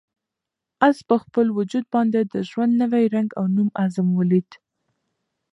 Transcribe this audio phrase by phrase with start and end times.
[0.87, 4.49] آس په خپل وجود باندې د ژوند نوی رنګ او نوی عزم ولید.